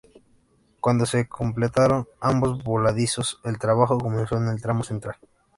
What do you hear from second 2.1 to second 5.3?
ambos voladizos, el trabajo comenzó en el tramo central.